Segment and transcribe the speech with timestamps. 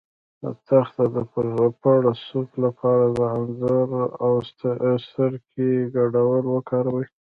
[0.41, 1.17] د تخه د
[1.81, 3.87] پړسوب لپاره د انځر
[4.25, 4.33] او
[5.11, 7.07] سرکې ګډول وکاروئ